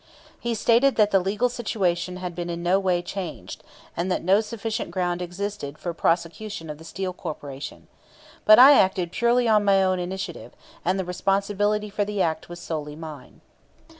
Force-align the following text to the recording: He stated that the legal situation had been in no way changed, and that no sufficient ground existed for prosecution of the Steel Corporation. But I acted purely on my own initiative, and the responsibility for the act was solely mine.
He 0.39 0.55
stated 0.55 0.95
that 0.95 1.11
the 1.11 1.19
legal 1.19 1.47
situation 1.47 2.17
had 2.17 2.33
been 2.33 2.49
in 2.49 2.63
no 2.63 2.79
way 2.79 3.03
changed, 3.03 3.63
and 3.95 4.11
that 4.11 4.23
no 4.23 4.41
sufficient 4.41 4.89
ground 4.89 5.21
existed 5.21 5.77
for 5.77 5.93
prosecution 5.93 6.71
of 6.71 6.79
the 6.79 6.83
Steel 6.83 7.13
Corporation. 7.13 7.87
But 8.43 8.57
I 8.57 8.73
acted 8.79 9.11
purely 9.11 9.47
on 9.47 9.63
my 9.63 9.83
own 9.83 9.99
initiative, 9.99 10.53
and 10.83 10.97
the 10.97 11.05
responsibility 11.05 11.91
for 11.91 12.03
the 12.03 12.19
act 12.19 12.49
was 12.49 12.59
solely 12.59 12.95
mine. 12.95 13.41